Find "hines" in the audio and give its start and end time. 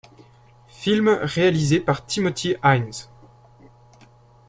2.63-3.07